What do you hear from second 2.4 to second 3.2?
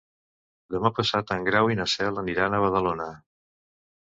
a Badalona.